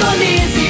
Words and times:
Indonésia. 0.00 0.69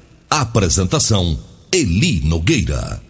Apresentação: 0.33 1.37
Eli 1.73 2.21
Nogueira. 2.23 3.01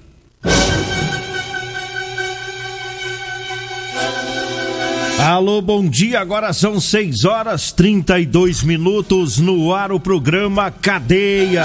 Alô, 5.19 5.61
bom 5.61 5.87
dia. 5.87 6.19
Agora 6.19 6.51
são 6.51 6.81
6 6.81 7.23
horas 7.25 7.71
32 7.71 8.63
minutos 8.63 9.37
no 9.37 9.71
ar 9.71 9.91
o 9.91 9.99
programa 9.99 10.71
Cadeia. 10.71 11.63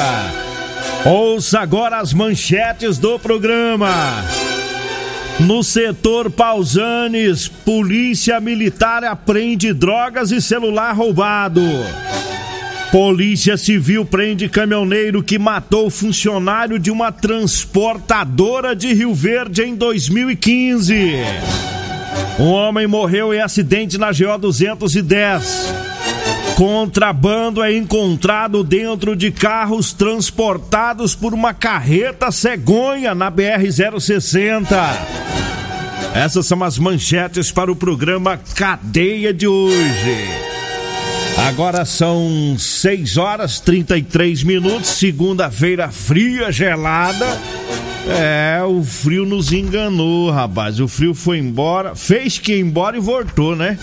Ouça 1.07 1.61
agora 1.61 2.01
as 2.01 2.13
manchetes 2.13 2.99
do 2.99 3.19
programa. 3.19 4.23
No 5.41 5.65
setor 5.65 6.31
Pausanes, 6.31 7.49
polícia 7.49 8.39
militar 8.41 9.03
apreende 9.05 9.73
drogas 9.73 10.31
e 10.33 10.43
celular 10.43 10.93
roubado. 10.93 11.63
Polícia 12.97 13.59
Civil 13.59 14.07
prende 14.07 14.49
caminhoneiro 14.49 15.23
que 15.23 15.39
matou 15.39 15.91
funcionário 15.91 16.79
de 16.79 16.91
uma 16.91 17.13
transportadora 17.13 18.75
de 18.75 18.91
Rio 18.95 19.13
Verde 19.13 19.63
em 19.63 19.77
2015. 19.77 21.15
Um 22.39 22.47
homem 22.47 22.87
morreu 22.87 23.35
em 23.35 23.41
acidente 23.43 23.99
na 23.99 24.13
GO 24.13 24.39
210. 24.41 25.75
Contrabando 26.55 27.63
é 27.63 27.77
encontrado 27.77 28.65
dentro 28.65 29.15
de 29.15 29.31
carros 29.31 29.93
transportados 29.93 31.15
por 31.15 31.35
uma 31.35 31.53
carreta 31.53 32.31
cegonha 32.31 33.15
na 33.15 33.31
BR-060. 33.31 34.69
Essas 36.15 36.47
são 36.47 36.65
as 36.65 36.79
manchetes 36.79 37.53
para 37.53 37.71
o 37.71 37.77
programa 37.77 38.41
Cadeia 38.55 39.35
de 39.35 39.47
hoje. 39.47 40.56
Agora 41.37 41.85
são 41.85 42.57
6 42.59 43.17
horas 43.19 43.61
33 43.61 44.43
minutos, 44.43 44.89
segunda-feira 44.91 45.91
fria, 45.91 46.51
gelada. 46.51 47.27
É, 48.09 48.63
o 48.65 48.83
frio 48.83 49.27
nos 49.27 49.53
enganou, 49.53 50.31
rapaz. 50.31 50.81
O 50.81 50.89
frio 50.89 51.15
foi 51.15 51.39
embora, 51.39 51.95
fez 51.95 52.39
que 52.39 52.55
ir 52.55 52.61
embora 52.61 52.97
e 52.97 53.01
voltou, 53.01 53.55
né? 53.55 53.79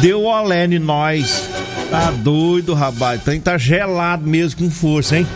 Deu 0.00 0.24
olé 0.24 0.64
em 0.64 0.78
nós. 0.78 1.48
Tá 1.90 2.10
doido, 2.10 2.72
rapaz. 2.72 3.22
Tem 3.22 3.40
tá 3.40 3.58
gelado 3.58 4.26
mesmo 4.26 4.60
com 4.60 4.70
força, 4.70 5.18
hein? 5.18 5.26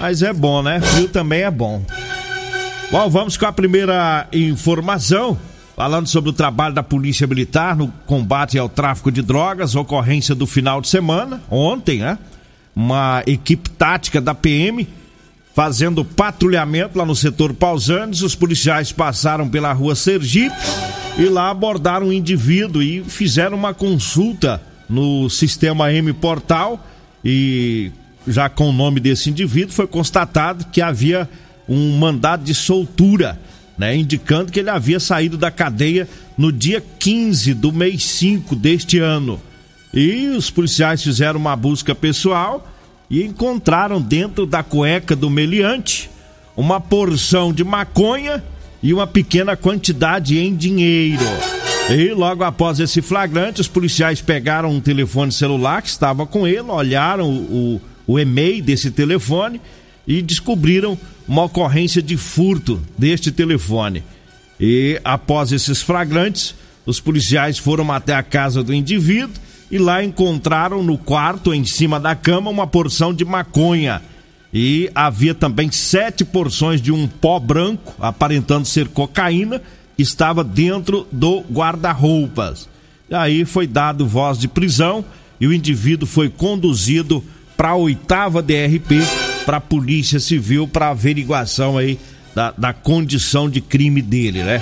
Mas 0.00 0.22
é 0.22 0.32
bom, 0.32 0.62
né? 0.62 0.80
Frio 0.80 1.08
também 1.08 1.42
é 1.42 1.50
bom. 1.50 1.82
Bom, 2.90 3.10
vamos 3.10 3.36
com 3.36 3.46
a 3.46 3.52
primeira 3.52 4.26
informação. 4.32 5.38
Falando 5.76 6.06
sobre 6.06 6.30
o 6.30 6.32
trabalho 6.32 6.74
da 6.74 6.82
Polícia 6.82 7.26
Militar 7.26 7.76
no 7.76 7.88
combate 8.06 8.56
ao 8.56 8.68
tráfico 8.68 9.10
de 9.10 9.22
drogas, 9.22 9.74
ocorrência 9.74 10.34
do 10.34 10.46
final 10.46 10.80
de 10.80 10.88
semana, 10.88 11.42
ontem, 11.50 11.98
né? 11.98 12.16
Uma 12.76 13.22
equipe 13.26 13.70
tática 13.70 14.20
da 14.20 14.34
PM 14.34 14.86
fazendo 15.54 16.04
patrulhamento 16.04 16.98
lá 16.98 17.04
no 17.04 17.14
setor 17.14 17.54
Pausanes. 17.54 18.22
Os 18.22 18.34
policiais 18.34 18.92
passaram 18.92 19.48
pela 19.48 19.72
rua 19.72 19.94
Sergipe 19.94 20.54
e 21.18 21.24
lá 21.26 21.50
abordaram 21.50 22.08
um 22.08 22.12
indivíduo 22.12 22.82
e 22.82 23.02
fizeram 23.04 23.56
uma 23.56 23.72
consulta 23.72 24.60
no 24.88 25.28
sistema 25.30 25.92
M 25.92 26.12
Portal 26.12 26.84
e 27.24 27.90
já 28.26 28.48
com 28.48 28.68
o 28.68 28.72
nome 28.72 29.00
desse 29.00 29.30
indivíduo 29.30 29.72
foi 29.72 29.86
constatado 29.86 30.66
que 30.72 30.80
havia 30.80 31.28
um 31.68 31.96
mandado 31.96 32.44
de 32.44 32.54
soltura, 32.54 33.40
né, 33.76 33.96
indicando 33.96 34.52
que 34.52 34.60
ele 34.60 34.70
havia 34.70 35.00
saído 35.00 35.36
da 35.36 35.50
cadeia 35.50 36.08
no 36.36 36.52
dia 36.52 36.82
15 36.98 37.54
do 37.54 37.72
mês 37.72 38.04
5 38.04 38.54
deste 38.54 38.98
ano. 38.98 39.40
E 39.92 40.28
os 40.28 40.50
policiais 40.50 41.02
fizeram 41.02 41.38
uma 41.38 41.56
busca 41.56 41.94
pessoal 41.94 42.66
e 43.08 43.22
encontraram 43.22 44.00
dentro 44.00 44.46
da 44.46 44.62
cueca 44.62 45.14
do 45.14 45.30
meliante 45.30 46.10
uma 46.56 46.80
porção 46.80 47.52
de 47.52 47.64
maconha 47.64 48.42
e 48.82 48.92
uma 48.92 49.06
pequena 49.06 49.56
quantidade 49.56 50.38
em 50.38 50.54
dinheiro. 50.54 51.24
E 51.90 52.12
logo 52.12 52.44
após 52.44 52.80
esse 52.80 53.02
flagrante, 53.02 53.60
os 53.60 53.68
policiais 53.68 54.20
pegaram 54.20 54.70
um 54.70 54.80
telefone 54.80 55.30
celular 55.30 55.82
que 55.82 55.88
estava 55.88 56.26
com 56.26 56.46
ele, 56.46 56.60
olharam 56.62 57.28
o, 57.28 57.80
o, 58.06 58.14
o 58.14 58.18
e-mail 58.18 58.62
desse 58.62 58.90
telefone 58.90 59.60
e 60.06 60.22
descobriram 60.22 60.98
uma 61.26 61.44
ocorrência 61.44 62.02
de 62.02 62.16
furto 62.16 62.80
deste 62.96 63.32
telefone. 63.32 64.02
E 64.58 65.00
após 65.04 65.52
esses 65.52 65.82
flagrantes, 65.82 66.54
os 66.86 67.00
policiais 67.00 67.58
foram 67.58 67.90
até 67.90 68.14
a 68.14 68.22
casa 68.22 68.62
do 68.62 68.74
indivíduo 68.74 69.34
e 69.70 69.78
lá 69.78 70.04
encontraram 70.04 70.82
no 70.82 70.98
quarto, 70.98 71.52
em 71.52 71.64
cima 71.64 71.98
da 71.98 72.14
cama, 72.14 72.50
uma 72.50 72.66
porção 72.66 73.12
de 73.12 73.24
maconha. 73.24 74.02
E 74.52 74.88
havia 74.94 75.34
também 75.34 75.70
sete 75.72 76.24
porções 76.24 76.80
de 76.80 76.92
um 76.92 77.08
pó 77.08 77.40
branco, 77.40 77.94
aparentando 77.98 78.66
ser 78.66 78.86
cocaína, 78.88 79.60
que 79.96 80.02
estava 80.02 80.44
dentro 80.44 81.08
do 81.10 81.40
guarda-roupas. 81.40 82.68
Aí 83.10 83.44
foi 83.44 83.66
dado 83.66 84.06
voz 84.06 84.38
de 84.38 84.46
prisão 84.46 85.04
e 85.40 85.46
o 85.46 85.52
indivíduo 85.52 86.06
foi 86.06 86.28
conduzido 86.28 87.22
para 87.56 87.70
a 87.70 87.76
oitava 87.76 88.42
DRP, 88.42 89.00
para 89.44 89.58
a 89.58 89.60
Polícia 89.60 90.18
Civil, 90.18 90.66
para 90.66 90.90
averiguação 90.90 91.78
aí 91.78 91.98
da, 92.34 92.52
da 92.56 92.72
condição 92.72 93.48
de 93.48 93.60
crime 93.60 94.02
dele, 94.02 94.42
né? 94.42 94.60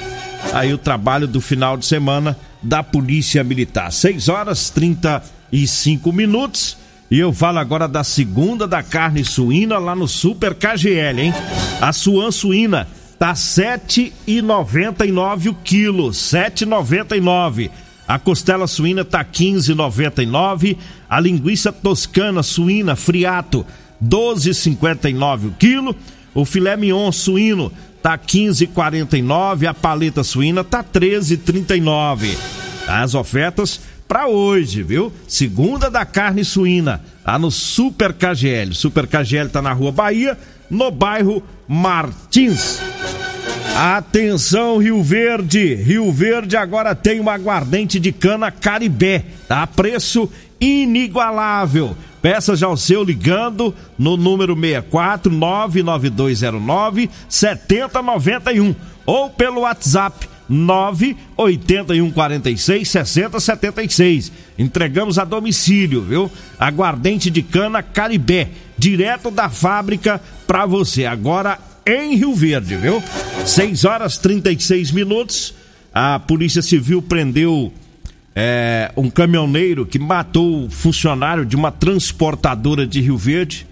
Aí 0.53 0.75
o 0.75 0.79
trabalho 0.79 1.27
do 1.27 1.41
final 1.41 1.77
de 1.77 1.87
semana 1.87 2.37
da 2.63 2.83
Polícia 2.83 3.43
Militar. 3.43 3.91
6 3.93 4.29
horas 4.29 4.69
35 4.71 6.13
minutos. 6.13 6.77
E 7.11 7.19
eu 7.19 7.33
falo 7.33 7.59
agora 7.59 7.89
da 7.89 8.05
segunda 8.05 8.67
da 8.67 8.83
carne 8.83 9.25
suína 9.25 9.79
lá 9.79 9.95
no 9.95 10.09
Super 10.09 10.55
KGL, 10.55 11.21
hein? 11.21 11.35
A 11.81 11.93
suan 11.93 12.31
suína 12.31 12.89
tá 13.19 13.35
7,99 13.35 15.51
o 15.51 15.55
quilo, 15.55 16.09
7,99. 16.11 17.71
A 18.09 18.19
costela 18.19 18.67
suína 18.67 19.05
tá 19.05 19.23
15,99. 19.25 20.77
A 21.09 21.21
linguiça 21.21 21.71
toscana 21.71 22.43
suína 22.43 22.97
friato 22.97 23.65
12,59 24.03 25.49
o 25.49 25.51
quilo. 25.53 25.97
O 26.35 26.45
filé 26.45 26.77
mignon 26.77 27.13
suíno 27.13 27.73
tá 28.03 28.19
15,49, 28.19 29.67
a 29.67 29.75
paleta 29.75 30.25
suína 30.25 30.65
tá 30.65 30.83
13,39. 30.83 32.37
As 32.89 33.15
ofertas 33.15 33.81
para 34.09 34.27
hoje, 34.27 34.83
viu? 34.83 35.13
Segunda 35.29 35.91
da 35.91 36.05
carne 36.05 36.45
suína, 36.45 37.01
Tá 37.25 37.39
no 37.39 37.51
Super 37.51 38.13
KGL. 38.13 38.75
Super 38.75 39.07
KGL 39.07 39.49
tá 39.49 39.63
na 39.63 39.73
Rua 39.73 39.93
Bahia, 39.93 40.37
no 40.69 40.91
bairro 40.91 41.43
Martins. 41.69 42.81
Atenção, 43.77 44.79
Rio 44.79 45.03
Verde! 45.03 45.75
Rio 45.77 46.11
Verde 46.13 46.57
agora 46.57 46.95
tem 46.95 47.21
uma 47.21 47.33
aguardente 47.33 47.99
de 48.01 48.13
cana 48.13 48.51
Caribé, 48.51 49.25
tá? 49.49 49.67
Preço 49.67 50.29
inigualável. 50.63 51.95
Peça 52.23 52.55
já 52.55 52.69
o 52.69 52.77
seu 52.77 53.03
ligando 53.03 53.75
no 53.99 54.17
número 54.17 54.55
64 54.55 55.33
99209 55.33 57.11
7091 57.29 58.77
ou 59.05 59.29
pelo 59.29 59.63
WhatsApp 59.63 60.29
98146 60.49 62.89
6076. 62.89 64.31
Entregamos 64.57 65.19
a 65.19 65.25
domicílio, 65.25 66.03
viu? 66.03 66.31
Aguardente 66.59 67.29
de 67.29 67.43
cana 67.43 67.83
Caribé, 67.83 68.51
direto 68.79 69.33
da 69.33 69.51
fábrica 69.51 70.21
para 70.47 70.65
você. 70.65 71.07
Agora 71.07 71.59
em 71.85 72.15
Rio 72.15 72.37
Verde, 72.37 72.77
viu? 72.77 73.03
6 73.45 73.85
horas 73.85 74.17
36 74.19 74.93
minutos. 74.93 75.55
A 75.93 76.21
Polícia 76.21 76.63
Civil 76.63 77.03
prendeu 77.03 77.73
é, 78.35 78.91
um 78.97 79.11
caminhoneiro 79.11 79.85
que 79.85 79.99
matou 79.99 80.69
funcionário 80.71 81.45
de 81.45 81.55
uma 81.55 81.71
transportadora 81.71 82.87
de 82.87 83.01
Rio 83.01 83.17
Verde. 83.17 83.67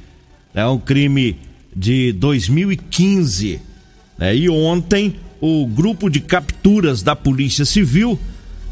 É 0.55 0.67
um 0.67 0.79
crime 0.79 1.39
de 1.75 2.13
2015. 2.13 3.61
Né? 4.19 4.37
E 4.37 4.49
ontem, 4.49 5.17
o 5.41 5.67
grupo 5.67 6.11
de 6.11 6.21
capturas 6.21 7.03
da 7.03 7.17
Polícia 7.17 7.65
Civil, 7.65 8.19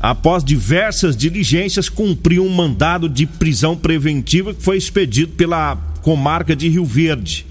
após 0.00 0.44
diversas 0.44 1.16
diligências, 1.16 1.88
cumpriu 1.88 2.44
um 2.44 2.54
mandado 2.54 3.08
de 3.08 3.26
prisão 3.26 3.76
preventiva 3.76 4.52
que 4.52 4.62
foi 4.62 4.76
expedido 4.76 5.32
pela 5.32 5.76
comarca 6.02 6.54
de 6.54 6.68
Rio 6.68 6.84
Verde. 6.84 7.46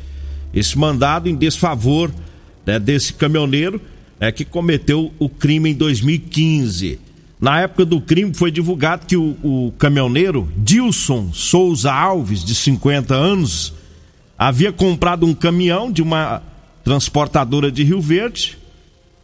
Esse 0.53 0.77
mandado 0.77 1.27
em 1.27 1.35
desfavor 1.35 2.11
né, 2.65 2.79
desse 2.79 3.13
caminhoneiro 3.13 3.81
é, 4.19 4.31
que 4.31 4.45
cometeu 4.45 5.11
o 5.17 5.27
crime 5.27 5.71
em 5.71 5.73
2015. 5.73 7.06
Na 7.39 7.61
época 7.61 7.85
do 7.85 8.01
crime 8.01 8.33
foi 8.33 8.49
divulgado 8.49 9.05
que 9.05 9.15
o, 9.15 9.37
o 9.43 9.73
caminhoneiro 9.77 10.49
Dilson 10.57 11.31
Souza 11.33 11.91
Alves, 11.91 12.43
de 12.43 12.55
50 12.55 13.13
anos, 13.13 13.73
havia 14.37 14.71
comprado 14.71 15.25
um 15.25 15.35
caminhão 15.35 15.91
de 15.91 16.01
uma 16.01 16.41
transportadora 16.83 17.71
de 17.71 17.83
Rio 17.83 18.01
Verde. 18.01 18.57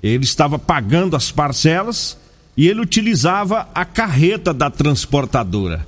Ele 0.02 0.24
estava 0.24 0.60
pagando 0.60 1.16
as 1.16 1.32
parcelas 1.32 2.18
e 2.56 2.68
ele 2.68 2.82
utilizava 2.82 3.68
a 3.74 3.84
carreta 3.84 4.54
da 4.54 4.70
transportadora. 4.70 5.88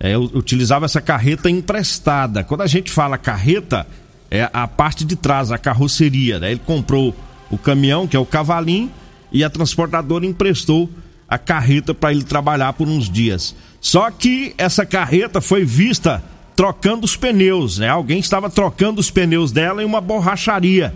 É, 0.00 0.18
utilizava 0.18 0.86
essa 0.86 1.00
carreta 1.00 1.48
emprestada. 1.48 2.42
Quando 2.42 2.62
a 2.62 2.66
gente 2.66 2.90
fala 2.90 3.16
carreta, 3.16 3.86
é 4.28 4.50
a 4.52 4.66
parte 4.66 5.04
de 5.04 5.14
trás, 5.14 5.52
a 5.52 5.58
carroceria. 5.58 6.40
Né? 6.40 6.50
Ele 6.50 6.60
comprou 6.64 7.14
o 7.50 7.56
caminhão, 7.56 8.08
que 8.08 8.16
é 8.16 8.18
o 8.18 8.26
cavalinho, 8.26 8.90
e 9.30 9.44
a 9.44 9.50
transportadora 9.50 10.26
emprestou 10.26 10.90
a 11.32 11.38
carreta 11.38 11.94
para 11.94 12.12
ele 12.12 12.24
trabalhar 12.24 12.74
por 12.74 12.86
uns 12.86 13.08
dias. 13.08 13.56
Só 13.80 14.10
que 14.10 14.54
essa 14.58 14.84
carreta 14.84 15.40
foi 15.40 15.64
vista 15.64 16.22
trocando 16.54 17.06
os 17.06 17.16
pneus, 17.16 17.78
né? 17.78 17.88
Alguém 17.88 18.18
estava 18.18 18.50
trocando 18.50 19.00
os 19.00 19.10
pneus 19.10 19.50
dela 19.50 19.82
em 19.82 19.86
uma 19.86 19.98
borracharia, 19.98 20.94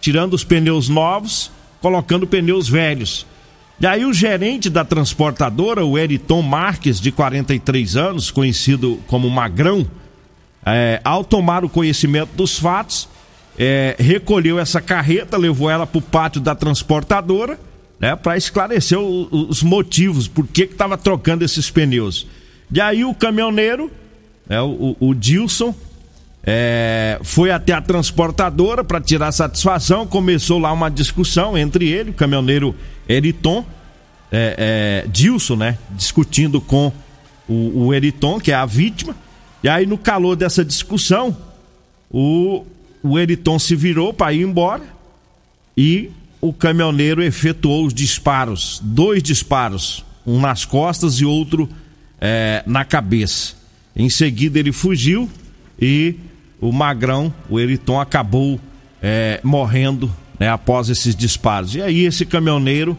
tirando 0.00 0.32
os 0.32 0.42
pneus 0.42 0.88
novos, 0.88 1.50
colocando 1.82 2.26
pneus 2.26 2.66
velhos. 2.66 3.26
E 3.78 3.86
aí 3.86 4.06
o 4.06 4.14
gerente 4.14 4.70
da 4.70 4.86
transportadora, 4.86 5.84
o 5.84 5.98
Eriton 5.98 6.40
Marques, 6.40 6.98
de 6.98 7.12
43 7.12 7.94
anos, 7.94 8.30
conhecido 8.30 8.98
como 9.06 9.28
Magrão, 9.28 9.86
é, 10.64 10.98
ao 11.04 11.22
tomar 11.22 11.62
o 11.62 11.68
conhecimento 11.68 12.30
dos 12.34 12.58
fatos, 12.58 13.06
é, 13.58 13.96
recolheu 13.98 14.58
essa 14.58 14.80
carreta, 14.80 15.36
levou 15.36 15.68
ela 15.68 15.86
para 15.86 15.98
o 15.98 16.02
pátio 16.02 16.40
da 16.40 16.54
transportadora 16.54 17.60
né, 17.98 18.16
para 18.16 18.36
esclarecer 18.36 18.98
o, 18.98 19.28
os 19.48 19.62
motivos, 19.62 20.28
por 20.28 20.46
que 20.46 20.62
estava 20.62 20.96
trocando 20.96 21.44
esses 21.44 21.70
pneus. 21.70 22.26
E 22.72 22.80
aí 22.80 23.04
o 23.04 23.14
caminhoneiro, 23.14 23.90
né, 24.48 24.60
o, 24.60 24.96
o 24.98 25.14
Dilson, 25.14 25.74
é, 26.46 27.18
foi 27.22 27.50
até 27.50 27.72
a 27.72 27.80
transportadora 27.80 28.84
para 28.84 29.00
tirar 29.00 29.32
satisfação. 29.32 30.06
Começou 30.06 30.58
lá 30.58 30.72
uma 30.72 30.90
discussão 30.90 31.56
entre 31.56 31.88
ele, 31.88 32.10
o 32.10 32.14
caminhoneiro 32.14 32.74
Eriton, 33.08 33.64
é, 34.30 35.04
é, 35.04 35.08
Dilson, 35.08 35.56
né? 35.56 35.78
Discutindo 35.90 36.60
com 36.60 36.92
o, 37.48 37.86
o 37.86 37.94
Eriton, 37.94 38.38
que 38.38 38.52
é 38.52 38.54
a 38.54 38.66
vítima. 38.66 39.16
E 39.62 39.68
aí, 39.68 39.86
no 39.86 39.96
calor 39.96 40.36
dessa 40.36 40.62
discussão, 40.62 41.34
o, 42.10 42.66
o 43.02 43.18
Eriton 43.18 43.58
se 43.58 43.74
virou 43.74 44.12
para 44.12 44.32
ir 44.32 44.42
embora 44.42 44.82
e 45.76 46.10
o 46.44 46.52
caminhoneiro 46.52 47.22
efetuou 47.22 47.86
os 47.86 47.94
disparos, 47.94 48.78
dois 48.84 49.22
disparos, 49.22 50.04
um 50.26 50.38
nas 50.38 50.66
costas 50.66 51.14
e 51.14 51.24
outro 51.24 51.66
é, 52.20 52.62
na 52.66 52.84
cabeça. 52.84 53.54
Em 53.96 54.10
seguida 54.10 54.58
ele 54.58 54.70
fugiu 54.70 55.30
e 55.80 56.16
o 56.60 56.70
Magrão, 56.70 57.32
o 57.48 57.58
Eriton, 57.58 57.98
acabou 57.98 58.60
é, 59.02 59.40
morrendo 59.42 60.14
né, 60.38 60.50
após 60.50 60.90
esses 60.90 61.16
disparos. 61.16 61.76
E 61.76 61.80
aí 61.80 62.04
esse 62.04 62.26
caminhoneiro 62.26 62.94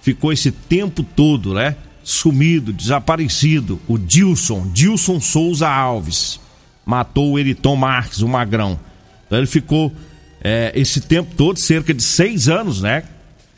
ficou 0.00 0.32
esse 0.32 0.50
tempo 0.50 1.04
todo, 1.04 1.54
né? 1.54 1.76
Sumido, 2.02 2.72
desaparecido. 2.72 3.80
O 3.86 3.96
Dilson, 3.98 4.68
Dilson 4.72 5.20
Souza 5.20 5.68
Alves, 5.68 6.40
matou 6.84 7.30
o 7.30 7.38
Eriton 7.38 7.76
Marques, 7.76 8.20
o 8.20 8.26
Magrão. 8.26 8.80
Então 9.28 9.38
ele 9.38 9.46
ficou 9.46 9.94
é, 10.42 10.72
esse 10.74 11.00
tempo 11.00 11.34
todo, 11.36 11.58
cerca 11.58 11.92
de 11.92 12.02
seis 12.02 12.48
anos, 12.48 12.80
né? 12.80 13.04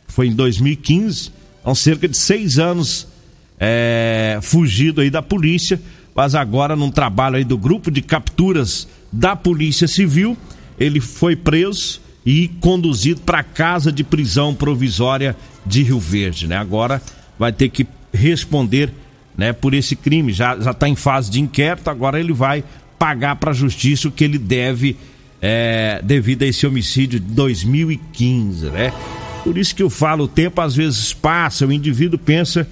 Foi 0.09 0.27
em 0.27 0.35
2015, 0.35 1.33
então 1.61 1.75
cerca 1.75 2.09
de 2.09 2.17
seis 2.17 2.59
anos 2.59 3.07
é, 3.59 4.39
fugido 4.43 5.01
aí 5.01 5.09
da 5.09 5.23
polícia, 5.23 5.81
mas 6.15 6.35
agora 6.35 6.75
num 6.77 6.91
trabalho 6.91 7.37
aí 7.37 7.45
do 7.45 7.57
grupo 7.57 7.91
de 7.91 8.03
capturas 8.03 8.89
da 9.11 9.37
Polícia 9.37 9.87
Civil, 9.87 10.37
ele 10.79 11.01
foi 11.01 11.37
preso 11.37 12.01
e 12.27 12.49
conduzido 12.61 13.21
para 13.21 13.43
casa 13.43 13.91
de 13.91 14.05
prisão 14.05 14.55
provisória 14.55 15.37
de 15.65 15.83
Rio 15.83 15.99
Verde, 15.99 16.47
né? 16.47 16.57
Agora 16.57 17.01
vai 17.39 17.53
ter 17.53 17.69
que 17.69 17.87
responder, 18.13 18.93
né, 19.37 19.53
por 19.53 19.75
esse 19.75 19.97
crime. 19.97 20.33
Já 20.33 20.59
já 20.59 20.73
está 20.73 20.89
em 20.89 20.97
fase 20.97 21.31
de 21.31 21.41
inquérito, 21.41 21.89
agora 21.89 22.21
ele 22.21 22.33
vai 22.33 22.65
pagar 22.99 23.37
para 23.37 23.51
a 23.51 23.55
justiça 23.55 24.09
o 24.09 24.13
que 24.13 24.23
ele 24.23 24.39
deve 24.39 24.97
é, 25.43 26.01
devido 26.05 26.45
a 26.45 26.47
esse 26.47 26.65
homicídio 26.65 27.19
de 27.19 27.27
2015, 27.33 28.67
né? 28.67 28.93
Por 29.43 29.59
isso 29.59 29.75
que 29.75 29.83
eu 29.83 29.91
falo, 29.91 30.25
o 30.25 30.29
tempo 30.29 30.61
às 30.61 30.77
vezes 30.77 31.13
passa, 31.13 31.67
o 31.67 31.73
indivíduo 31.73 32.17
pensa 32.17 32.67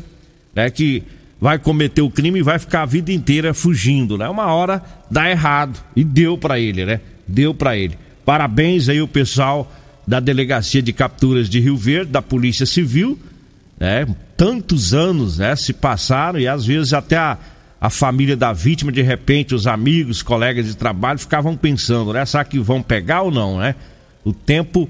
né, 0.55 0.71
que 0.71 1.03
vai 1.41 1.59
cometer 1.59 2.01
o 2.01 2.11
crime 2.11 2.39
e 2.39 2.43
vai 2.43 2.61
ficar 2.61 2.83
a 2.83 2.87
vida 2.87 3.11
inteira 3.11 3.53
fugindo, 3.53 4.17
né? 4.17 4.29
Uma 4.29 4.47
hora 4.55 4.81
dá 5.11 5.29
errado 5.29 5.83
e 5.97 6.05
deu 6.05 6.39
para 6.39 6.61
ele, 6.61 6.85
né? 6.85 7.01
Deu 7.27 7.53
para 7.53 7.77
ele. 7.77 7.99
Parabéns 8.25 8.89
aí 8.89 9.03
o 9.03 9.09
pessoal 9.09 9.73
da 10.07 10.21
Delegacia 10.21 10.81
de 10.81 10.93
Capturas 10.93 11.49
de 11.49 11.59
Rio 11.59 11.77
Verde, 11.77 12.13
da 12.13 12.23
Polícia 12.23 12.67
Civil, 12.67 13.19
né? 13.79 14.07
Tantos 14.37 14.95
anos, 14.95 15.39
né, 15.39 15.55
se 15.55 15.73
passaram 15.73 16.39
e 16.39 16.49
às 16.49 16.65
vezes 16.65 16.95
até 16.95 17.17
a 17.17 17.37
a 17.81 17.89
família 17.89 18.37
da 18.37 18.53
vítima, 18.53 18.93
de 18.93 19.01
repente, 19.01 19.55
os 19.55 19.67
amigos, 19.67 20.23
colegas 20.23 20.67
de 20.67 20.77
trabalho 20.77 21.19
ficavam 21.19 21.57
pensando, 21.57 22.13
né? 22.13 22.27
Será 22.27 22.45
que 22.45 22.59
vão 22.59 22.83
pegar 22.83 23.23
ou 23.23 23.31
não, 23.31 23.59
né? 23.59 23.75
O 24.23 24.33
tempo 24.33 24.89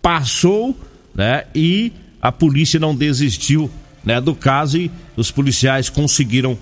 passou, 0.00 0.78
né? 1.14 1.44
E 1.54 1.92
a 2.22 2.32
polícia 2.32 2.80
não 2.80 2.96
desistiu, 2.96 3.70
né, 4.02 4.18
do 4.20 4.34
caso 4.34 4.78
e 4.78 4.90
os 5.14 5.30
policiais 5.30 5.90
conseguiram 5.90 6.56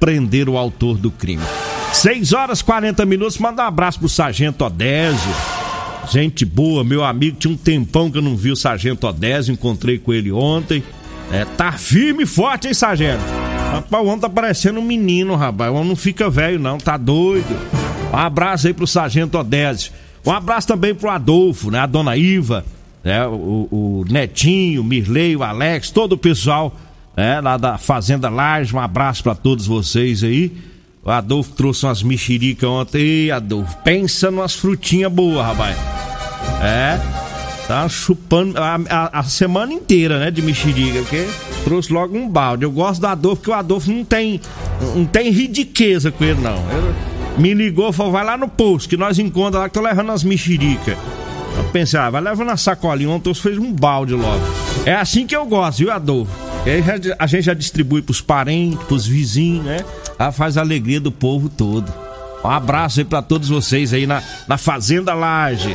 prender 0.00 0.48
o 0.48 0.58
autor 0.58 0.98
do 0.98 1.10
crime. 1.10 1.44
6 1.92 2.32
horas 2.32 2.62
40 2.62 3.06
minutos, 3.06 3.38
manda 3.38 3.62
um 3.62 3.66
abraço 3.66 4.00
pro 4.00 4.08
Sargento 4.08 4.64
Odésio. 4.64 5.32
Gente 6.10 6.44
boa, 6.44 6.82
meu 6.82 7.04
amigo, 7.04 7.36
tinha 7.38 7.54
um 7.54 7.56
tempão 7.56 8.10
que 8.10 8.18
eu 8.18 8.22
não 8.22 8.36
vi 8.36 8.50
o 8.50 8.56
Sargento 8.56 9.06
Odésio, 9.06 9.52
encontrei 9.52 9.98
com 9.98 10.12
ele 10.12 10.32
ontem. 10.32 10.82
É, 11.30 11.44
tá 11.44 11.72
firme 11.72 12.24
e 12.24 12.26
forte, 12.26 12.66
hein, 12.66 12.74
Sargento? 12.74 13.43
Rapaz, 13.72 14.04
o 14.04 14.06
homem 14.06 14.20
tá 14.20 14.28
parecendo 14.28 14.80
um 14.80 14.84
menino, 14.84 15.34
rapaz. 15.34 15.70
O 15.70 15.74
homem 15.74 15.88
não 15.88 15.96
fica 15.96 16.30
velho, 16.30 16.58
não, 16.58 16.78
tá 16.78 16.96
doido. 16.96 17.56
Um 18.12 18.16
abraço 18.16 18.66
aí 18.66 18.74
pro 18.74 18.86
Sargento 18.86 19.38
Odésio. 19.38 19.92
Um 20.24 20.30
abraço 20.30 20.68
também 20.68 20.94
pro 20.94 21.10
Adolfo, 21.10 21.70
né? 21.70 21.80
A 21.80 21.86
dona 21.86 22.16
Iva, 22.16 22.64
né? 23.02 23.26
O, 23.26 23.68
o 23.70 24.04
Netinho, 24.08 24.80
o 24.80 24.84
Mirley, 24.84 25.36
o 25.36 25.42
Alex, 25.42 25.90
todo 25.90 26.12
o 26.12 26.18
pessoal 26.18 26.74
né? 27.16 27.40
lá 27.40 27.56
da 27.56 27.78
Fazenda 27.78 28.28
Laje. 28.28 28.74
Um 28.74 28.80
abraço 28.80 29.22
para 29.22 29.34
todos 29.34 29.66
vocês 29.66 30.22
aí. 30.22 30.52
O 31.02 31.10
Adolfo 31.10 31.52
trouxe 31.52 31.84
umas 31.84 32.02
mexericas 32.02 32.68
ontem. 32.68 32.98
Ei, 33.00 33.30
Adolfo, 33.30 33.76
pensa 33.84 34.30
numas 34.30 34.54
frutinhas 34.54 35.12
boas, 35.12 35.44
rapaz. 35.44 35.76
É. 36.62 37.23
Tá 37.66 37.88
chupando 37.88 38.58
a, 38.58 38.78
a, 38.90 39.20
a, 39.20 39.22
semana 39.22 39.72
inteira, 39.72 40.18
né, 40.18 40.30
de 40.30 40.42
mexerica, 40.42 40.98
porque 40.98 41.26
trouxe 41.64 41.92
logo 41.92 42.16
um 42.16 42.28
balde. 42.28 42.64
Eu 42.64 42.70
gosto 42.70 43.00
do 43.00 43.06
Adolfo, 43.06 43.36
porque 43.36 43.50
o 43.50 43.54
Adolfo 43.54 43.90
não 43.90 44.04
tem, 44.04 44.38
não 44.94 45.06
tem 45.06 45.30
ridiqueza 45.30 46.10
com 46.10 46.22
ele, 46.24 46.40
não. 46.40 46.62
me 47.38 47.54
ligou, 47.54 47.90
falou, 47.90 48.12
vai 48.12 48.24
lá 48.24 48.36
no 48.36 48.48
posto, 48.48 48.88
que 48.88 48.98
nós 48.98 49.18
encontramos 49.18 49.60
lá 49.60 49.68
que 49.68 49.74
tô 49.74 49.80
levando 49.80 50.12
as 50.12 50.22
mexericas. 50.22 50.96
Eu 51.56 51.64
pensei, 51.72 51.98
ah, 51.98 52.10
vai 52.10 52.20
levando 52.20 52.50
a 52.50 52.56
sacolinha, 52.56 53.08
ontem 53.08 53.32
você 53.32 53.40
fez 53.40 53.58
um 53.58 53.72
balde 53.72 54.12
logo. 54.12 54.42
É 54.84 54.94
assim 54.94 55.26
que 55.26 55.34
eu 55.34 55.46
gosto, 55.46 55.78
viu, 55.78 55.90
Adolfo? 55.90 56.32
E 56.66 56.70
aí 56.70 56.84
a 57.18 57.26
gente 57.26 57.44
já 57.44 57.54
distribui 57.54 58.02
pros 58.02 58.20
parentes, 58.20 58.78
pros 58.84 59.06
vizinhos, 59.06 59.64
né? 59.64 59.84
Ela 60.18 60.32
faz 60.32 60.58
a 60.58 60.60
alegria 60.60 61.00
do 61.00 61.12
povo 61.12 61.48
todo. 61.48 61.92
Um 62.44 62.50
abraço 62.50 63.00
aí 63.00 63.04
pra 63.06 63.22
todos 63.22 63.48
vocês 63.48 63.94
aí 63.94 64.06
na, 64.06 64.22
na 64.46 64.58
Fazenda 64.58 65.14
Laje. 65.14 65.74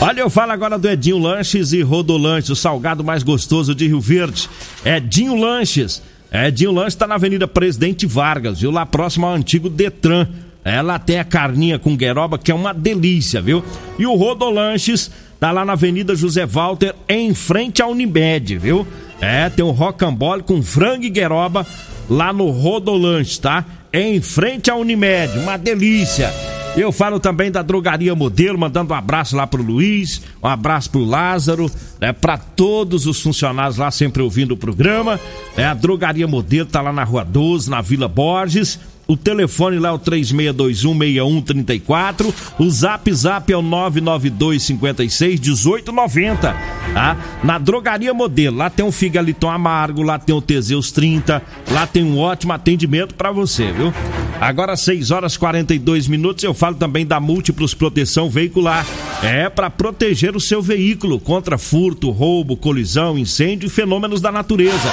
Olha, 0.00 0.20
eu 0.20 0.30
falo 0.30 0.52
agora 0.52 0.78
do 0.78 0.88
Edinho 0.88 1.18
Lanches 1.18 1.72
e 1.72 1.80
Rodolanches, 1.80 2.50
o 2.50 2.56
salgado 2.56 3.02
mais 3.02 3.22
gostoso 3.22 3.74
de 3.74 3.88
Rio 3.88 4.00
Verde. 4.00 4.48
Edinho 4.84 5.34
Lanches. 5.34 6.02
Edinho 6.30 6.70
Lanches 6.70 6.94
tá 6.94 7.06
na 7.06 7.14
Avenida 7.14 7.48
Presidente 7.48 8.06
Vargas, 8.06 8.60
viu? 8.60 8.70
Lá 8.70 8.84
próximo 8.84 9.26
ao 9.26 9.34
antigo 9.34 9.70
Detran. 9.70 10.28
Ela 10.62 10.98
tem 10.98 11.18
a 11.18 11.24
carninha 11.24 11.78
com 11.78 11.96
gueroba, 11.96 12.38
que 12.38 12.50
é 12.50 12.54
uma 12.54 12.74
delícia, 12.74 13.40
viu? 13.40 13.64
E 13.98 14.06
o 14.06 14.14
Rodolanches 14.14 15.10
tá 15.40 15.50
lá 15.50 15.64
na 15.64 15.72
Avenida 15.72 16.14
José 16.14 16.44
Walter, 16.44 16.94
em 17.08 17.32
frente 17.34 17.80
à 17.80 17.86
Unimed, 17.86 18.58
viu? 18.58 18.86
É, 19.20 19.48
tem 19.48 19.64
um 19.64 19.70
rocambole 19.70 20.42
com 20.42 20.62
frango 20.62 21.04
e 21.04 21.10
gueroba 21.10 21.66
lá 22.08 22.32
no 22.32 22.50
Rodolanches, 22.50 23.38
tá? 23.38 23.64
Em 23.92 24.20
frente 24.20 24.70
à 24.70 24.74
Unimed, 24.76 25.38
uma 25.38 25.56
delícia. 25.56 26.30
Eu 26.76 26.92
falo 26.92 27.18
também 27.18 27.50
da 27.50 27.62
Drogaria 27.62 28.14
Modelo, 28.14 28.58
mandando 28.58 28.92
um 28.92 28.96
abraço 28.96 29.34
lá 29.34 29.46
pro 29.46 29.62
Luiz, 29.62 30.20
um 30.42 30.46
abraço 30.46 30.90
pro 30.90 31.04
Lázaro, 31.04 31.70
né, 31.98 32.12
para 32.12 32.36
todos 32.36 33.06
os 33.06 33.20
funcionários 33.22 33.78
lá 33.78 33.90
sempre 33.90 34.20
ouvindo 34.20 34.52
o 34.52 34.56
programa. 34.58 35.18
É, 35.56 35.64
a 35.64 35.72
Drogaria 35.72 36.28
Modelo 36.28 36.68
tá 36.68 36.82
lá 36.82 36.92
na 36.92 37.02
Rua 37.02 37.24
12, 37.24 37.70
na 37.70 37.80
Vila 37.80 38.08
Borges. 38.08 38.78
O 39.08 39.16
telefone 39.16 39.78
lá 39.78 39.90
é 39.90 39.92
o 39.92 40.00
36216134. 40.00 42.34
O 42.58 42.68
Zap 42.68 43.14
Zap 43.14 43.52
é 43.52 43.56
o 43.56 43.62
992561890, 43.62 46.56
tá? 46.92 47.16
Na 47.44 47.56
Drogaria 47.58 48.12
Modelo, 48.12 48.56
lá 48.56 48.68
tem 48.68 48.84
um 48.84 48.90
Figaliton 48.90 49.48
Amargo, 49.48 50.02
lá 50.02 50.18
tem 50.18 50.34
o 50.34 50.40
Teseus 50.40 50.90
30, 50.90 51.40
lá 51.70 51.86
tem 51.86 52.02
um 52.02 52.18
ótimo 52.18 52.52
atendimento 52.52 53.14
para 53.14 53.30
você, 53.30 53.70
viu? 53.70 53.94
Agora 54.40 54.76
6 54.76 55.12
horas 55.12 55.36
42 55.36 56.08
minutos, 56.08 56.42
eu 56.42 56.52
falo 56.52 56.74
também 56.74 57.06
da 57.06 57.20
Múltiplos 57.20 57.74
Proteção 57.74 58.28
Veicular. 58.28 58.84
É 59.22 59.48
para 59.48 59.70
proteger 59.70 60.34
o 60.36 60.40
seu 60.40 60.60
veículo 60.60 61.20
contra 61.20 61.56
furto, 61.56 62.10
roubo, 62.10 62.56
colisão, 62.56 63.16
incêndio 63.16 63.68
e 63.68 63.70
fenômenos 63.70 64.20
da 64.20 64.32
natureza. 64.32 64.90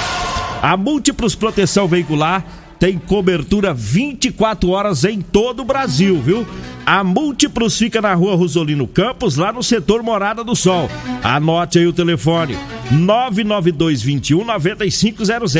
A 0.62 0.76
Múltiplos 0.76 1.34
Proteção 1.34 1.88
Veicular 1.88 2.46
tem 2.78 2.98
cobertura 2.98 3.72
24 3.72 4.70
horas 4.70 5.04
em 5.04 5.20
todo 5.20 5.60
o 5.60 5.64
Brasil, 5.64 6.20
viu? 6.20 6.46
A 6.86 7.02
Múltiplos 7.02 7.78
fica 7.78 8.02
na 8.02 8.12
rua 8.14 8.34
Rosolino 8.36 8.86
Campos, 8.86 9.36
lá 9.36 9.52
no 9.52 9.62
setor 9.62 10.02
Morada 10.02 10.44
do 10.44 10.54
Sol. 10.54 10.90
Anote 11.22 11.78
aí 11.78 11.86
o 11.86 11.92
telefone: 11.92 12.58
99221 12.90 14.44
9500. 14.44 15.54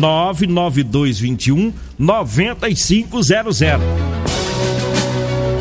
99221 0.00 1.72
9500. 1.98 3.60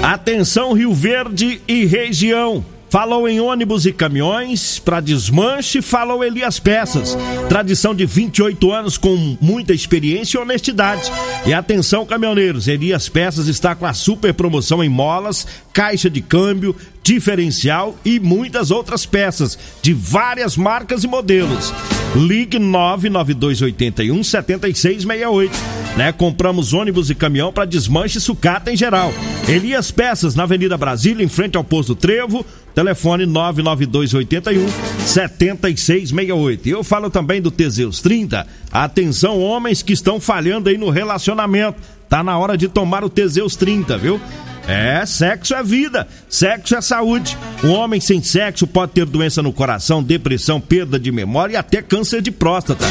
Atenção 0.01 0.74
Rio 0.74 0.94
Verde 0.94 1.62
e 1.68 1.86
região. 1.86 2.66
Falou 2.92 3.26
em 3.26 3.40
ônibus 3.40 3.86
e 3.86 3.94
caminhões, 3.94 4.78
para 4.78 5.00
desmanche, 5.00 5.82
falou 5.82 6.26
Elias 6.26 6.60
Peças. 6.60 7.18
Tradição 7.48 7.96
de 7.96 8.06
28 8.06 8.70
anos 8.70 8.98
com 8.98 9.38
muita 9.40 9.74
experiência 9.74 10.38
e 10.38 10.42
honestidade. 10.42 11.10
E 11.46 11.54
atenção, 11.54 12.06
caminhoneiros, 12.06 12.68
Elias 12.68 13.08
Peças 13.08 13.48
está 13.48 13.74
com 13.76 13.86
a 13.86 13.94
super 13.94 14.34
promoção 14.34 14.84
em 14.84 14.90
molas, 14.90 15.48
caixa 15.72 16.10
de 16.10 16.22
câmbio, 16.22 16.76
diferencial 17.02 17.96
e 18.04 18.20
muitas 18.20 18.72
outras 18.72 19.06
peças 19.06 19.58
de 19.82 19.94
várias 19.94 20.58
marcas 20.58 21.06
e 21.06 21.08
modelos. 21.08 21.74
Ligue 22.14 22.60
99281 22.60 24.22
7668. 24.22 25.52
Né? 25.96 26.12
Compramos 26.12 26.74
ônibus 26.74 27.10
e 27.10 27.16
caminhão 27.16 27.52
para 27.52 27.66
desmanche 27.66 28.18
e 28.18 28.22
sucata 28.22 28.72
em 28.72 28.76
geral. 28.76 29.14
Elias 29.48 29.92
Peças, 29.92 30.36
na 30.36 30.44
Avenida 30.44 30.78
Brasília, 30.78 31.24
em 31.24 31.30
frente 31.30 31.58
ao 31.58 31.64
posto 31.64 31.96
Trevo. 31.96 32.46
Telefone 32.74 33.25
99281 33.25 34.68
7668. 35.06 36.68
E 36.68 36.72
eu 36.72 36.84
falo 36.84 37.10
também 37.10 37.42
do 37.42 37.51
Teseus 37.51 38.01
30. 38.01 38.48
Atenção, 38.72 39.40
homens 39.40 39.82
que 39.82 39.94
estão 39.94 40.20
falhando 40.20 40.70
aí 40.70 40.78
no 40.78 40.90
relacionamento. 40.90 41.80
Tá 42.08 42.24
na 42.24 42.38
hora 42.38 42.58
de 42.58 42.68
tomar 42.68 43.04
o 43.04 43.10
Teseus 43.10 43.56
30, 43.56 43.98
viu? 43.98 44.20
É, 44.68 45.06
sexo 45.06 45.56
é 45.56 45.63
vida, 45.63 46.08
sexo 46.30 46.75
é 46.75 46.82
saúde. 46.82 47.38
Um 47.63 47.72
homem 47.72 48.00
sem 48.00 48.22
sexo 48.22 48.68
pode 48.68 48.92
ter 48.92 49.06
doença 49.06 49.42
no 49.42 49.51
coração, 49.51 50.04
depressão, 50.04 50.62
perda 50.62 51.00
de 51.00 51.12
memória 51.12 51.54
e 51.54 51.58
até 51.58 51.82
câncer 51.82 52.22
de 52.22 52.32
próstata. 52.32 52.86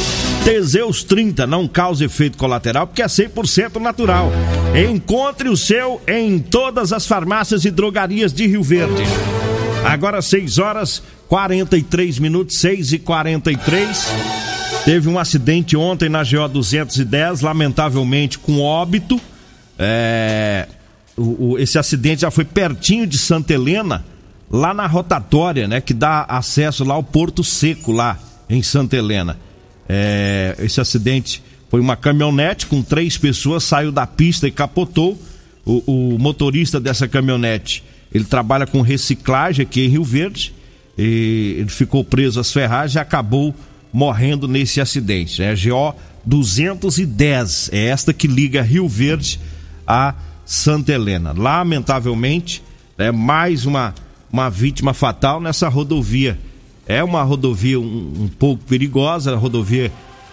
Teseus 0.44 1.04
30 1.04 1.46
não 1.46 1.68
causa 1.68 2.04
efeito 2.04 2.36
colateral 2.36 2.86
porque 2.86 3.02
é 3.02 3.06
100% 3.06 3.80
natural. 3.80 4.32
Encontre 4.90 5.48
o 5.48 5.56
seu 5.56 6.00
em 6.08 6.38
todas 6.38 6.92
as 6.92 7.06
farmácias 7.06 7.64
e 7.64 7.70
drogarias 7.70 8.32
de 8.32 8.46
Rio 8.46 8.62
Verde. 8.62 9.02
Agora 9.84 10.20
6 10.22 10.58
horas 10.58 11.02
43 11.28 12.18
minutos, 12.18 12.58
6 12.58 12.92
e 12.92 12.98
43. 12.98 14.06
Teve 14.84 15.08
um 15.08 15.18
acidente 15.18 15.76
ontem 15.76 16.08
na 16.08 16.22
GO 16.24 16.48
210, 16.48 17.40
lamentavelmente 17.40 18.38
com 18.38 18.60
óbito. 18.60 19.20
É, 19.78 20.66
o- 21.16 21.52
o- 21.52 21.58
esse 21.58 21.78
acidente 21.78 22.22
já 22.22 22.30
foi 22.30 22.44
pertinho 22.44 23.06
de 23.06 23.18
Santa 23.18 23.52
Helena, 23.52 24.04
lá 24.50 24.72
na 24.74 24.86
rotatória, 24.86 25.66
né? 25.68 25.80
Que 25.80 25.94
dá 25.94 26.24
acesso 26.28 26.84
lá 26.84 26.94
ao 26.94 27.02
Porto 27.02 27.42
Seco, 27.44 27.92
lá 27.92 28.18
em 28.48 28.62
Santa 28.62 28.96
Helena. 28.96 29.38
É, 29.88 30.56
esse 30.60 30.80
acidente 30.80 31.42
foi 31.70 31.80
uma 31.80 31.96
caminhonete 31.96 32.66
com 32.66 32.82
três 32.82 33.16
pessoas, 33.18 33.64
saiu 33.64 33.90
da 33.92 34.06
pista 34.06 34.46
e 34.46 34.50
capotou. 34.50 35.20
O, 35.64 36.14
o 36.14 36.18
motorista 36.18 36.80
dessa 36.80 37.06
caminhonete, 37.06 37.84
ele 38.12 38.24
trabalha 38.24 38.66
com 38.66 38.80
reciclagem 38.80 39.62
aqui 39.64 39.84
em 39.84 39.88
Rio 39.88 40.04
Verde. 40.04 40.54
E 40.98 41.56
ele 41.58 41.68
ficou 41.70 42.04
preso 42.04 42.40
às 42.40 42.52
ferragens 42.52 42.96
e 42.96 42.98
acabou 42.98 43.54
morrendo 43.92 44.46
nesse 44.46 44.80
acidente. 44.80 45.42
É 45.42 45.54
GO 45.54 45.94
210, 46.24 47.70
é 47.72 47.86
esta 47.86 48.12
que 48.12 48.26
liga 48.26 48.62
Rio 48.62 48.88
Verde 48.88 49.40
a 49.86 50.14
Santa 50.44 50.92
Helena. 50.92 51.32
Lamentavelmente, 51.36 52.62
é 52.98 53.10
mais 53.10 53.64
uma, 53.66 53.94
uma 54.32 54.50
vítima 54.50 54.92
fatal 54.92 55.40
nessa 55.40 55.68
rodovia. 55.68 56.38
É 56.86 57.02
uma 57.02 57.22
rodovia 57.22 57.78
um, 57.78 58.24
um 58.24 58.28
pouco 58.28 58.64
perigosa, 58.64 59.36
rodovia 59.36 59.92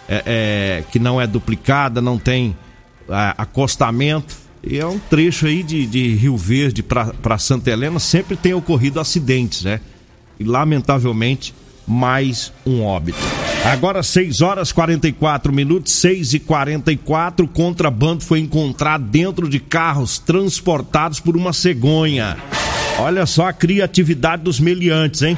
é, 0.10 0.24
é, 0.26 0.84
que 0.92 1.00
não 1.00 1.22
é 1.22 1.28
duplicada, 1.28 2.02
não 2.02 2.18
tem 2.18 2.56
ah, 3.10 3.36
acostamento. 3.38 4.36
E 4.70 4.78
é 4.78 4.86
um 4.86 5.00
trecho 5.00 5.46
aí 5.46 5.64
de, 5.64 5.86
de 5.86 6.14
Rio 6.16 6.36
Verde 6.36 6.84
para 6.84 7.38
Santa 7.38 7.72
Helena, 7.72 8.00
sempre 8.00 8.36
tem 8.36 8.54
ocorrido 8.54 9.00
acidentes, 9.00 9.64
né? 9.64 9.80
E 10.38 10.44
lamentavelmente, 10.44 11.54
mais 11.88 12.52
um 12.66 12.84
óbito. 12.84 13.18
Agora 13.64 14.04
6 14.04 14.42
horas 14.42 14.74
44 14.74 15.54
minutos, 15.54 15.94
6 15.94 16.34
e 16.34 16.40
44 16.40 17.48
contrabando 17.48 18.26
foi 18.26 18.40
encontrado 18.40 19.06
dentro 19.06 19.48
de 19.48 19.58
carros 19.58 20.20
transportados 20.20 21.22
por 21.22 21.38
uma 21.38 21.54
cegonha. 21.54 22.38
Olha 23.00 23.26
só 23.26 23.48
a 23.48 23.54
criatividade 23.54 24.44
dos 24.44 24.60
meliantes, 24.60 25.22
hein? 25.22 25.38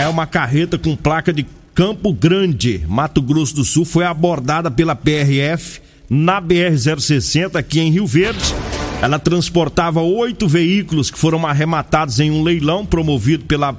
É 0.00 0.06
uma 0.06 0.26
carreta 0.26 0.76
com 0.76 0.94
placa 0.94 1.32
de 1.32 1.46
Campo 1.74 2.12
Grande, 2.12 2.84
Mato 2.86 3.22
Grosso 3.22 3.54
do 3.54 3.64
Sul, 3.64 3.86
foi 3.86 4.04
abordada 4.04 4.70
pela 4.70 4.94
PRF 4.94 5.80
na 6.08 6.40
BR-060 6.40 7.56
aqui 7.56 7.80
em 7.80 7.90
Rio 7.90 8.06
Verde. 8.06 8.54
Ela 9.00 9.18
transportava 9.18 10.00
oito 10.00 10.48
veículos 10.48 11.10
que 11.10 11.18
foram 11.18 11.46
arrematados 11.46 12.18
em 12.18 12.30
um 12.30 12.42
leilão 12.42 12.84
promovido 12.84 13.44
pela 13.44 13.76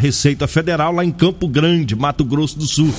Receita 0.00 0.46
Federal 0.46 0.92
lá 0.92 1.04
em 1.04 1.12
Campo 1.12 1.46
Grande, 1.46 1.94
Mato 1.94 2.24
Grosso 2.24 2.58
do 2.58 2.66
Sul. 2.66 2.92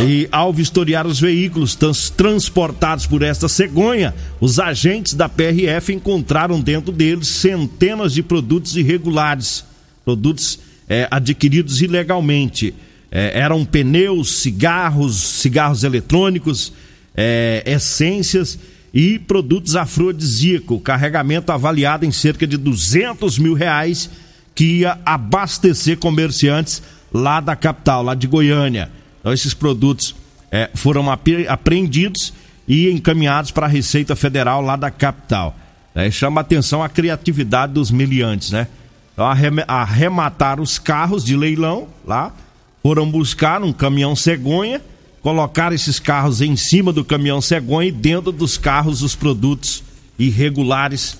E 0.00 0.28
ao 0.30 0.52
vistoriar 0.52 1.04
os 1.08 1.18
veículos 1.18 1.74
trans- 1.74 2.08
transportados 2.10 3.04
por 3.06 3.22
esta 3.22 3.48
cegonha, 3.48 4.14
os 4.40 4.60
agentes 4.60 5.14
da 5.14 5.28
PRF 5.28 5.92
encontraram 5.92 6.60
dentro 6.60 6.92
deles 6.92 7.26
centenas 7.26 8.12
de 8.14 8.22
produtos 8.22 8.76
irregulares, 8.76 9.64
produtos 10.04 10.60
eh, 10.88 11.08
adquiridos 11.10 11.82
ilegalmente. 11.82 12.72
Eh, 13.10 13.32
eram 13.40 13.64
pneus, 13.64 14.36
cigarros, 14.38 15.16
cigarros 15.16 15.82
eletrônicos, 15.82 16.72
eh, 17.20 17.64
essências 17.66 18.56
e 18.94 19.18
produtos 19.18 19.74
afrodisíacos. 19.74 20.80
Carregamento 20.84 21.50
avaliado 21.50 22.06
em 22.06 22.12
cerca 22.12 22.46
de 22.46 22.56
200 22.56 23.38
mil 23.40 23.54
reais 23.54 24.08
que 24.54 24.78
ia 24.80 24.96
abastecer 25.04 25.98
comerciantes 25.98 26.80
lá 27.12 27.40
da 27.40 27.56
capital, 27.56 28.04
lá 28.04 28.14
de 28.14 28.28
Goiânia. 28.28 28.88
Então, 29.18 29.32
esses 29.32 29.52
produtos 29.52 30.14
eh, 30.52 30.70
foram 30.74 31.10
apre- 31.10 31.48
apreendidos 31.48 32.32
e 32.68 32.88
encaminhados 32.88 33.50
para 33.50 33.66
a 33.66 33.68
Receita 33.68 34.14
Federal 34.14 34.60
lá 34.62 34.76
da 34.76 34.90
capital. 34.90 35.56
Né? 35.94 36.10
Chama 36.12 36.40
atenção 36.40 36.84
a 36.84 36.88
criatividade 36.88 37.72
dos 37.72 37.90
miliantes, 37.90 38.52
né? 38.52 38.68
Então, 39.12 39.26
arremataram 39.66 40.62
os 40.62 40.78
carros 40.78 41.24
de 41.24 41.36
leilão 41.36 41.88
lá, 42.06 42.32
foram 42.80 43.10
buscar 43.10 43.60
um 43.64 43.72
caminhão 43.72 44.14
cegonha, 44.14 44.80
colocaram 45.22 45.74
esses 45.74 45.98
carros 45.98 46.40
em 46.40 46.56
cima 46.56 46.92
do 46.92 47.04
caminhão 47.04 47.40
cegonha 47.40 47.88
e 47.88 47.92
dentro 47.92 48.32
dos 48.32 48.56
carros 48.56 49.02
os 49.02 49.14
produtos 49.14 49.82
irregulares 50.18 51.18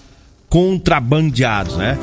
contrabandeados, 0.49 1.77
né? 1.77 1.99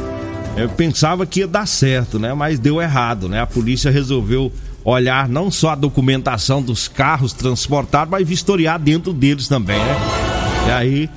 Eu 0.55 0.69
pensava 0.69 1.25
que 1.25 1.41
ia 1.41 1.47
dar 1.47 1.67
certo, 1.67 2.17
né? 2.17 2.33
Mas 2.33 2.59
deu 2.59 2.81
errado, 2.81 3.27
né? 3.27 3.41
A 3.41 3.47
polícia 3.47 3.91
resolveu 3.91 4.51
olhar 4.83 5.27
não 5.27 5.51
só 5.51 5.71
a 5.71 5.75
documentação 5.75 6.61
dos 6.61 6.87
carros 6.87 7.33
transportados, 7.33 8.11
mas 8.11 8.27
vistoriar 8.27 8.79
dentro 8.79 9.11
deles 9.11 9.47
também, 9.47 9.77
né? 9.77 9.95
E 10.67 10.71
aí 10.71 11.09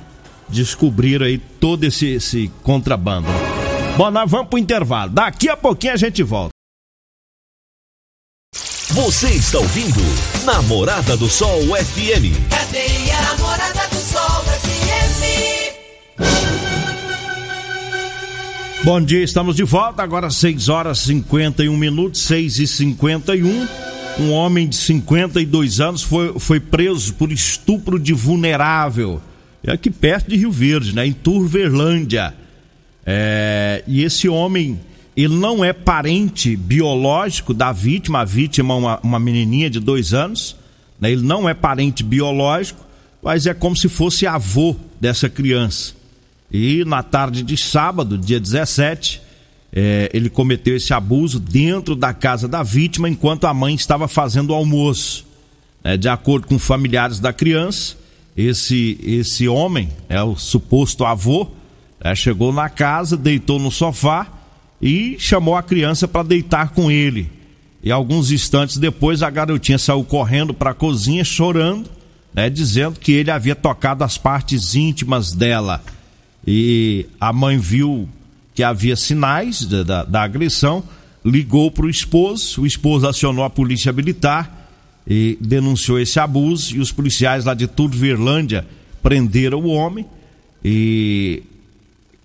descobriram 0.49 1.25
aí 1.25 1.37
todo 1.37 1.83
esse, 1.83 2.07
esse 2.07 2.51
contrabando. 2.63 3.27
Bom, 3.95 4.09
nós 4.11 4.29
vamos 4.29 4.47
pro 4.47 4.59
intervalo. 4.59 5.11
Daqui 5.11 5.47
a 5.47 5.55
pouquinho 5.55 5.93
a 5.93 5.97
gente 5.97 6.23
volta. 6.23 6.58
Você 9.03 9.29
está 9.29 9.59
ouvindo 9.59 10.01
Namorada 10.43 11.15
do 11.15 11.29
Sol 11.29 11.61
FM. 11.61 12.35
Cadeia 12.49 13.21
Namorada 13.21 13.87
do 13.87 13.95
Sol 13.95 14.43
FM. 14.43 15.23
Bom 18.83 18.99
dia, 19.01 19.23
estamos 19.23 19.55
de 19.55 19.63
volta. 19.63 20.03
Agora 20.03 20.29
6 20.29 20.67
horas 20.67 20.99
51 20.99 21.77
minutos, 21.77 22.23
6 22.23 22.59
e 22.59 22.67
51 22.67 23.67
Um 24.19 24.33
homem 24.33 24.67
de 24.67 24.75
52 24.75 25.79
anos 25.79 26.03
foi, 26.03 26.37
foi 26.37 26.59
preso 26.59 27.13
por 27.13 27.31
estupro 27.31 27.97
de 27.97 28.11
vulnerável. 28.11 29.21
É 29.63 29.71
aqui 29.71 29.89
perto 29.89 30.29
de 30.29 30.35
Rio 30.35 30.51
Verde, 30.51 30.93
né? 30.93 31.07
Em 31.07 31.13
Turverlândia. 31.13 32.35
É, 33.05 33.81
e 33.87 34.03
esse 34.03 34.27
homem, 34.27 34.77
ele 35.23 35.35
não 35.35 35.65
é 35.65 35.73
parente 35.73 36.55
biológico 36.55 37.53
da 37.53 37.73
vítima. 37.73 38.21
A 38.21 38.25
vítima 38.25 38.73
é 38.73 38.77
uma, 38.77 38.99
uma 39.03 39.19
menininha 39.19 39.69
de 39.69 39.79
dois 39.79 40.13
anos. 40.13 40.55
Né? 40.99 41.11
Ele 41.11 41.23
não 41.23 41.47
é 41.47 41.53
parente 41.53 42.03
biológico, 42.03 42.85
mas 43.21 43.45
é 43.45 43.53
como 43.53 43.75
se 43.75 43.89
fosse 43.89 44.25
avô 44.25 44.77
dessa 44.99 45.29
criança. 45.29 45.93
E 46.49 46.85
na 46.85 47.03
tarde 47.03 47.43
de 47.43 47.57
sábado, 47.57 48.17
dia 48.17 48.39
17, 48.39 49.21
é, 49.73 50.09
ele 50.13 50.29
cometeu 50.29 50.77
esse 50.77 50.93
abuso 50.93 51.37
dentro 51.37 51.95
da 51.95 52.13
casa 52.13 52.47
da 52.47 52.63
vítima 52.63 53.09
enquanto 53.09 53.45
a 53.45 53.53
mãe 53.53 53.75
estava 53.75 54.07
fazendo 54.07 54.51
o 54.51 54.55
almoço. 54.55 55.25
É, 55.83 55.97
de 55.97 56.07
acordo 56.07 56.47
com 56.47 56.57
familiares 56.57 57.19
da 57.19 57.33
criança, 57.33 57.97
esse, 58.37 58.97
esse 59.03 59.49
homem, 59.49 59.89
é 60.07 60.21
o 60.23 60.37
suposto 60.37 61.03
avô, 61.03 61.49
é, 61.99 62.15
chegou 62.15 62.53
na 62.53 62.69
casa, 62.69 63.17
deitou 63.17 63.59
no 63.59 63.69
sofá 63.69 64.38
e 64.81 65.15
chamou 65.19 65.55
a 65.55 65.63
criança 65.63 66.07
para 66.07 66.23
deitar 66.23 66.69
com 66.69 66.89
ele. 66.89 67.29
E 67.83 67.91
alguns 67.91 68.31
instantes 68.31 68.77
depois 68.77 69.23
a 69.23 69.29
garotinha 69.29 69.77
saiu 69.77 70.03
correndo 70.03 70.53
para 70.53 70.71
a 70.71 70.73
cozinha 70.73 71.23
chorando, 71.23 71.89
né, 72.33 72.49
dizendo 72.49 72.99
que 72.99 73.11
ele 73.11 73.31
havia 73.31 73.55
tocado 73.55 74.03
as 74.03 74.17
partes 74.17 74.75
íntimas 74.75 75.31
dela 75.31 75.83
e 76.45 77.05
a 77.19 77.31
mãe 77.31 77.57
viu 77.57 78.07
que 78.53 78.63
havia 78.63 78.95
sinais 78.95 79.65
da, 79.65 79.83
da, 79.83 80.03
da 80.03 80.23
agressão, 80.23 80.83
ligou 81.23 81.69
para 81.69 81.85
o 81.85 81.89
esposo, 81.89 82.61
o 82.61 82.65
esposo 82.65 83.07
acionou 83.07 83.43
a 83.43 83.49
polícia 83.49 83.91
militar 83.91 84.69
e 85.07 85.37
denunciou 85.39 85.99
esse 85.99 86.19
abuso 86.19 86.75
e 86.75 86.79
os 86.79 86.91
policiais 86.91 87.45
lá 87.45 87.53
de 87.53 87.67
Turverlândia 87.67 88.65
prenderam 89.01 89.59
o 89.59 89.69
homem 89.69 90.05
e 90.63 91.43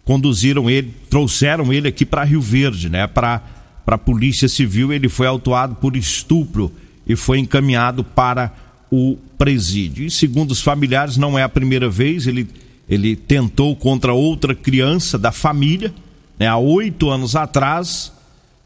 conduziram 0.05 0.69
ele, 0.69 0.95
trouxeram 1.09 1.73
ele 1.73 1.89
aqui 1.89 2.05
para 2.05 2.25
Rio 2.25 2.41
Verde, 2.41 2.89
né, 2.89 3.07
para 3.07 3.43
para 3.85 3.97
a 3.97 3.99
Polícia 3.99 4.49
Civil, 4.49 4.93
ele 4.95 5.11
foi 5.11 5.27
autuado 5.27 5.75
por 5.75 5.95
estupro 5.95 6.73
e 7.07 7.15
foi 7.15 7.39
encaminhado 7.39 8.03
para 8.03 8.51
o 8.91 9.19
presídio. 9.37 10.07
E 10.07 10.11
segundo 10.11 10.53
os 10.53 10.63
familiares, 10.63 11.19
não 11.19 11.39
é 11.39 11.43
a 11.43 11.49
primeira 11.51 11.89
vez, 11.89 12.27
ele 12.27 12.49
ele 12.89 13.17
tentou 13.17 13.75
contra 13.75 14.13
outra 14.13 14.55
criança 14.55 15.19
da 15.19 15.33
família, 15.33 15.93
né, 16.39 16.47
há 16.47 16.57
oito 16.57 17.11
anos 17.11 17.35
atrás, 17.35 18.13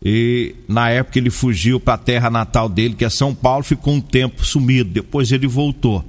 e 0.02 0.54
na 0.68 0.90
época 0.90 1.18
ele 1.18 1.30
fugiu 1.30 1.78
para 1.78 1.94
a 1.94 1.98
terra 1.98 2.30
natal 2.30 2.68
dele, 2.68 2.94
que 2.94 3.04
é 3.04 3.08
São 3.08 3.34
Paulo, 3.34 3.64
ficou 3.64 3.94
um 3.94 4.00
tempo 4.00 4.44
sumido, 4.44 4.90
depois 4.90 5.30
ele 5.32 5.46
voltou. 5.46 6.04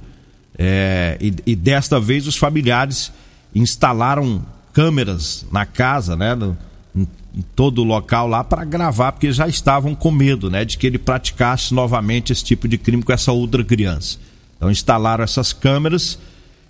É, 0.58 1.16
e, 1.20 1.34
e, 1.46 1.56
desta 1.56 1.98
vez 1.98 2.26
os 2.26 2.36
familiares 2.36 3.12
instalaram 3.54 4.44
câmeras 4.72 5.46
na 5.50 5.66
casa, 5.66 6.16
né, 6.16 6.34
no, 6.34 6.56
em, 6.94 7.06
em 7.34 7.42
todo 7.54 7.82
o 7.82 7.84
local 7.84 8.26
lá 8.26 8.44
para 8.44 8.64
gravar, 8.64 9.12
porque 9.12 9.32
já 9.32 9.48
estavam 9.48 9.94
com 9.94 10.10
medo, 10.10 10.50
né, 10.50 10.64
de 10.64 10.78
que 10.78 10.86
ele 10.86 10.98
praticasse 10.98 11.74
novamente 11.74 12.32
esse 12.32 12.44
tipo 12.44 12.68
de 12.68 12.78
crime 12.78 13.02
com 13.02 13.12
essa 13.12 13.32
outra 13.32 13.64
criança. 13.64 14.18
Então 14.56 14.70
instalaram 14.70 15.24
essas 15.24 15.52
câmeras 15.52 16.18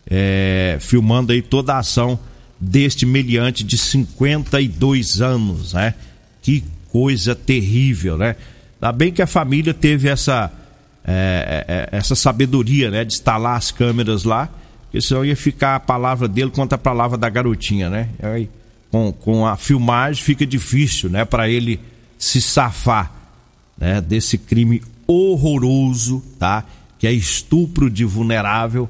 é, 0.09 0.79
filmando 0.81 1.33
aí 1.33 1.43
toda 1.43 1.75
a 1.75 1.79
ação 1.79 2.19
deste 2.61 3.07
meliante 3.07 3.65
de 3.65 3.79
52 3.79 5.21
anos, 5.21 5.73
né? 5.73 5.95
Que 6.43 6.65
coisa 6.91 7.35
terrível, 7.35 8.19
né? 8.19 8.37
Ainda 8.81 8.93
bem 8.93 9.13
que 9.13 9.23
a 9.23 9.27
família 9.27 9.73
teve 9.73 10.09
essa 10.09 10.53
é, 11.05 11.65
é, 11.67 11.75
é, 11.75 11.99
essa 11.99 12.15
sabedoria, 12.15 12.91
né? 12.91 13.05
De 13.05 13.15
instalar 13.15 13.57
as 13.57 13.71
câmeras 13.71 14.25
lá, 14.25 14.49
porque 14.91 15.01
senão 15.01 15.25
ia 15.25 15.37
ficar 15.37 15.77
a 15.77 15.81
palavra 15.81 16.27
dele 16.27 16.51
contra 16.51 16.75
a 16.75 16.79
palavra 16.79 17.17
da 17.17 17.29
garotinha, 17.29 17.89
né? 17.89 18.09
Aí, 18.21 18.51
com, 18.91 19.13
com 19.13 19.47
a 19.47 19.57
filmagem 19.57 20.21
fica 20.21 20.45
difícil, 20.45 21.09
né? 21.09 21.25
Para 21.25 21.49
ele 21.49 21.79
se 22.19 22.43
safar, 22.43 23.13
né? 23.79 24.01
Desse 24.01 24.37
crime 24.37 24.83
horroroso, 25.07 26.21
tá? 26.41 26.65
Que 26.99 27.07
é 27.07 27.13
estupro 27.13 27.89
de 27.89 28.05
vulnerável 28.05 28.89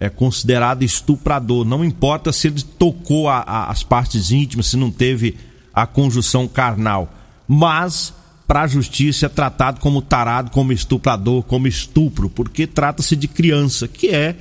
é 0.00 0.08
considerado 0.08 0.82
estuprador. 0.82 1.64
Não 1.64 1.84
importa 1.84 2.32
se 2.32 2.48
ele 2.48 2.62
tocou 2.62 3.28
a, 3.28 3.38
a, 3.38 3.70
as 3.70 3.82
partes 3.82 4.30
íntimas, 4.30 4.66
se 4.66 4.76
não 4.76 4.90
teve 4.90 5.36
a 5.74 5.86
conjunção 5.86 6.46
carnal. 6.46 7.12
Mas, 7.46 8.14
para 8.46 8.62
a 8.62 8.66
justiça, 8.66 9.26
é 9.26 9.28
tratado 9.28 9.80
como 9.80 10.00
tarado, 10.00 10.50
como 10.50 10.72
estuprador, 10.72 11.42
como 11.42 11.66
estupro, 11.66 12.28
porque 12.30 12.66
trata-se 12.66 13.16
de 13.16 13.26
criança, 13.26 13.88
que 13.88 14.08
é, 14.08 14.36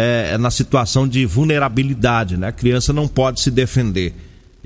é, 0.00 0.30
é, 0.32 0.38
na 0.38 0.50
situação 0.50 1.06
de 1.06 1.26
vulnerabilidade. 1.26 2.38
Né? 2.38 2.48
A 2.48 2.52
criança 2.52 2.92
não 2.92 3.06
pode 3.06 3.40
se 3.40 3.50
defender. 3.50 4.14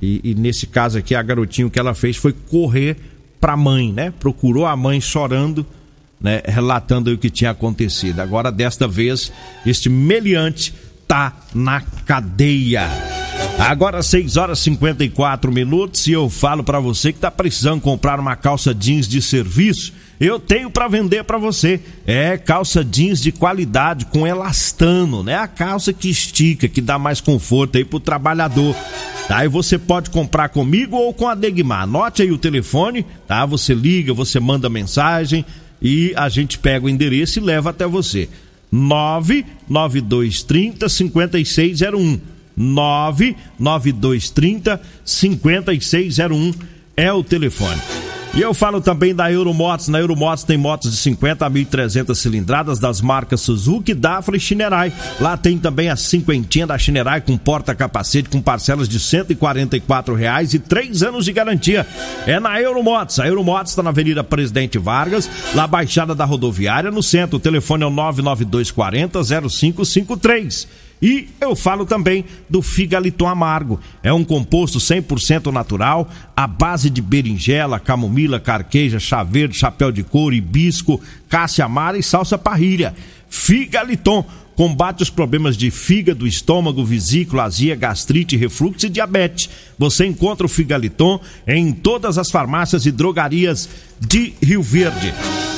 E, 0.00 0.20
e 0.22 0.34
nesse 0.34 0.66
caso 0.66 0.98
aqui, 0.98 1.14
a 1.14 1.22
garotinha, 1.22 1.66
o 1.66 1.70
que 1.70 1.78
ela 1.78 1.94
fez 1.94 2.16
foi 2.16 2.32
correr 2.32 2.96
para 3.40 3.54
a 3.54 3.56
mãe, 3.56 3.92
né? 3.92 4.12
Procurou 4.18 4.64
a 4.64 4.76
mãe 4.76 5.00
chorando 5.00 5.66
né, 6.20 6.40
relatando 6.46 7.12
o 7.12 7.18
que 7.18 7.28
tinha 7.28 7.50
acontecido. 7.50 8.20
Agora, 8.20 8.50
desta 8.50 8.88
vez, 8.88 9.30
este 9.66 9.90
meliante 9.90 10.74
tá 11.06 11.36
na 11.54 11.82
cadeia. 11.82 13.13
Agora 13.58 14.02
6 14.02 14.36
horas 14.36 14.58
e 14.58 14.64
54 14.64 15.50
minutos 15.50 16.06
e 16.06 16.12
eu 16.12 16.28
falo 16.28 16.62
para 16.64 16.80
você 16.80 17.12
que 17.12 17.20
tá 17.20 17.30
precisando 17.30 17.80
comprar 17.80 18.18
uma 18.18 18.34
calça 18.36 18.74
jeans 18.74 19.06
de 19.08 19.22
serviço, 19.22 19.92
eu 20.20 20.40
tenho 20.40 20.70
para 20.70 20.88
vender 20.88 21.24
para 21.24 21.38
você. 21.38 21.80
É 22.06 22.36
calça 22.36 22.84
jeans 22.84 23.22
de 23.22 23.32
qualidade 23.32 24.04
com 24.06 24.26
elastano, 24.26 25.22
né? 25.22 25.36
A 25.36 25.46
calça 25.46 25.92
que 25.92 26.10
estica, 26.10 26.66
que 26.68 26.80
dá 26.80 26.98
mais 26.98 27.20
conforto 27.20 27.78
aí 27.78 27.84
pro 27.84 28.00
trabalhador. 28.00 28.74
Aí 29.28 29.46
você 29.48 29.78
pode 29.78 30.10
comprar 30.10 30.48
comigo 30.50 30.96
ou 30.96 31.14
com 31.14 31.28
a 31.28 31.34
Degmar. 31.34 31.82
Anote 31.82 32.22
aí 32.22 32.32
o 32.32 32.38
telefone, 32.38 33.06
tá? 33.26 33.46
Você 33.46 33.72
liga, 33.72 34.12
você 34.12 34.40
manda 34.40 34.68
mensagem 34.68 35.44
e 35.80 36.12
a 36.16 36.28
gente 36.28 36.58
pega 36.58 36.86
o 36.86 36.88
endereço 36.88 37.38
e 37.38 37.42
leva 37.42 37.70
até 37.70 37.86
você. 37.86 38.28
99230 38.70 40.88
5601. 40.88 42.33
99230 42.56 44.80
5601 45.04 46.52
é 46.96 47.12
o 47.12 47.22
telefone. 47.22 47.80
E 48.36 48.40
eu 48.40 48.52
falo 48.52 48.80
também 48.80 49.14
da 49.14 49.30
Euromotos. 49.30 49.86
Na 49.86 50.00
Euromotos 50.00 50.42
tem 50.42 50.58
motos 50.58 50.90
de 50.90 50.96
50 50.96 51.46
a 51.46 51.50
1.300 51.50 52.16
cilindradas 52.16 52.80
das 52.80 53.00
marcas 53.00 53.40
Suzuki, 53.40 53.94
Dafra 53.94 54.36
e 54.36 54.40
Shinerai. 54.40 54.92
Lá 55.20 55.36
tem 55.36 55.56
também 55.56 55.88
a 55.88 55.94
cinquentinha 55.94 56.66
da 56.66 56.76
Shinerai 56.76 57.20
com 57.20 57.38
porta-capacete 57.38 58.28
com 58.28 58.42
parcelas 58.42 58.88
de 58.88 58.98
R$ 58.98 60.16
reais 60.16 60.52
e 60.52 60.58
três 60.58 61.04
anos 61.04 61.26
de 61.26 61.32
garantia. 61.32 61.86
É 62.26 62.40
na 62.40 62.60
Euromotos. 62.60 63.20
A 63.20 63.28
Euromotos 63.28 63.70
está 63.70 63.84
na 63.84 63.90
Avenida 63.90 64.24
Presidente 64.24 64.78
Vargas, 64.78 65.30
lá 65.54 65.68
Baixada 65.68 66.12
da 66.12 66.24
Rodoviária, 66.24 66.90
no 66.90 67.04
centro. 67.04 67.36
O 67.36 67.40
telefone 67.40 67.84
é 67.84 67.86
o 67.86 67.90
99240 67.90 69.48
0553. 69.48 70.66
E 71.04 71.28
eu 71.38 71.54
falo 71.54 71.84
também 71.84 72.24
do 72.48 72.62
figaliton 72.62 73.28
amargo. 73.28 73.78
É 74.02 74.10
um 74.10 74.24
composto 74.24 74.78
100% 74.78 75.52
natural, 75.52 76.08
à 76.34 76.46
base 76.46 76.88
de 76.88 77.02
berinjela, 77.02 77.78
camomila, 77.78 78.40
carqueja, 78.40 78.98
chá 78.98 79.22
verde, 79.22 79.54
chapéu 79.54 79.92
de 79.92 80.02
couro, 80.02 80.34
hibisco, 80.34 80.98
cássia 81.28 81.66
amara 81.66 81.98
e 81.98 82.02
salsa 82.02 82.38
parrilha. 82.38 82.94
Figaliton, 83.28 84.24
combate 84.56 85.02
os 85.02 85.10
problemas 85.10 85.56
de 85.56 85.70
fígado, 85.70 86.26
estômago, 86.26 86.84
vesícula, 86.84 87.44
azia, 87.44 87.74
gastrite, 87.74 88.36
refluxo 88.36 88.86
e 88.86 88.90
diabetes. 88.90 89.50
Você 89.78 90.06
encontra 90.06 90.46
o 90.46 90.48
Figaliton 90.48 91.20
em 91.46 91.72
todas 91.72 92.18
as 92.18 92.30
farmácias 92.30 92.86
e 92.86 92.92
drogarias 92.92 93.68
de 94.00 94.34
Rio 94.42 94.62
Verde. 94.62 95.12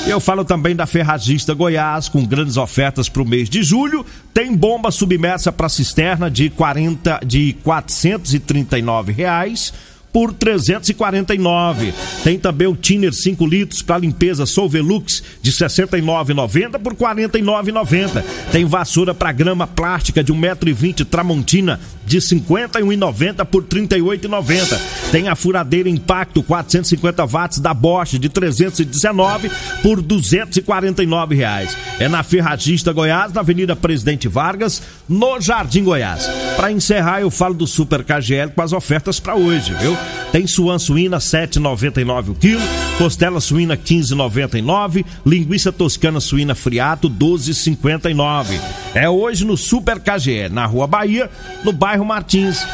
Eu 0.07 0.19
falo 0.19 0.45
também 0.45 0.75
da 0.75 0.85
Ferragista 0.85 1.53
Goiás, 1.53 2.07
com 2.07 2.25
grandes 2.25 2.55
ofertas 2.55 3.09
para 3.09 3.21
o 3.21 3.27
mês 3.27 3.49
de 3.49 3.61
julho. 3.61 4.05
Tem 4.33 4.55
bomba 4.55 4.89
submersa 4.89 5.51
para 5.51 5.67
cisterna 5.67 6.31
de 6.31 6.49
40 6.49 7.19
de 7.25 7.53
439 7.61 9.11
reais 9.11 9.73
por 10.17 10.33
349. 10.33 11.93
Tem 12.23 12.39
também 12.39 12.67
o 12.67 12.75
Tiner 12.75 13.13
5 13.13 13.45
litros 13.45 13.83
para 13.83 13.99
limpeza 13.99 14.47
Solvelux 14.47 15.21
de 15.43 15.51
69,90 15.51 16.79
por 16.79 16.95
49,90. 16.95 18.23
Tem 18.51 18.65
vassoura 18.65 19.13
para 19.13 19.31
grama 19.31 19.67
plástica 19.67 20.23
de 20.23 20.33
1,20m 20.33 21.05
Tramontina 21.05 21.79
de 22.03 22.17
51,90 22.17 23.45
por 23.45 23.63
38,90. 23.63 24.79
Tem 25.11 25.27
a 25.27 25.35
furadeira 25.35 25.89
Impacto 25.89 26.41
450 26.41 27.25
watts 27.25 27.59
da 27.59 27.73
Bosch 27.73 28.13
de 28.17 28.29
319 28.29 29.51
por 29.83 30.01
249 30.01 31.35
reais. 31.35 31.77
É 31.99 32.07
na 32.07 32.23
Ferragista 32.23 32.91
Goiás, 32.91 33.33
na 33.33 33.41
Avenida 33.41 33.75
Presidente 33.75 34.27
Vargas, 34.27 34.81
no 35.07 35.39
Jardim 35.39 35.83
Goiás. 35.83 36.27
Para 36.55 36.71
encerrar, 36.71 37.21
eu 37.21 37.29
falo 37.29 37.53
do 37.53 37.67
Super 37.67 38.03
KGL 38.03 38.51
com 38.55 38.61
as 38.63 38.73
ofertas 38.73 39.19
para 39.19 39.35
hoje, 39.35 39.75
viu? 39.75 39.95
Tem 40.31 40.45
suan 40.45 40.77
suína 40.77 41.17
7,99 41.17 42.29
o 42.29 42.35
quilo, 42.35 42.61
costela 42.97 43.39
suína 43.39 43.77
15,99, 43.77 45.05
linguiça 45.25 45.71
toscana 45.71 46.19
suína 46.19 46.53
friato 46.55 47.09
12,59. 47.09 48.59
É 48.93 49.09
hoje 49.09 49.45
no 49.45 49.55
Super 49.55 49.99
KGL, 49.99 50.53
na 50.53 50.65
Rua 50.65 50.87
Bahia, 50.87 51.29
no 51.63 51.71
bairro 51.71 52.05
Martins. 52.05 52.65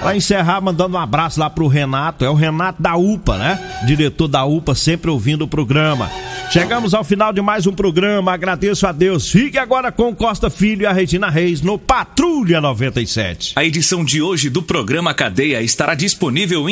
Para 0.00 0.16
encerrar, 0.16 0.60
mandando 0.60 0.96
um 0.96 1.00
abraço 1.00 1.38
lá 1.38 1.48
pro 1.48 1.68
Renato, 1.68 2.24
é 2.24 2.30
o 2.30 2.34
Renato 2.34 2.82
da 2.82 2.96
UPA, 2.96 3.38
né? 3.38 3.82
Diretor 3.86 4.26
da 4.26 4.44
UPA, 4.44 4.74
sempre 4.74 5.10
ouvindo 5.10 5.42
o 5.42 5.48
programa. 5.48 6.10
Chegamos 6.50 6.92
ao 6.92 7.02
final 7.02 7.32
de 7.32 7.40
mais 7.40 7.66
um 7.66 7.72
programa, 7.72 8.32
agradeço 8.32 8.86
a 8.86 8.92
Deus. 8.92 9.30
Fique 9.30 9.56
agora 9.56 9.90
com 9.90 10.14
Costa 10.14 10.50
Filho 10.50 10.82
e 10.82 10.86
a 10.86 10.92
Regina 10.92 11.30
Reis 11.30 11.62
no 11.62 11.78
Patrulha 11.78 12.60
97. 12.60 13.52
A 13.56 13.64
edição 13.64 14.04
de 14.04 14.20
hoje 14.20 14.50
do 14.50 14.62
programa 14.62 15.14
Cadeia 15.14 15.62
estará 15.62 15.94
disponível 15.94 16.68
em 16.68 16.71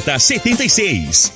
76. 0.05 1.31